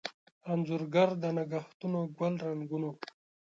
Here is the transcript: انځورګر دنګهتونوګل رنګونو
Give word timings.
انځورګر 0.51 1.09
دنګهتونوګل 1.23 2.33
رنګونو 2.45 2.91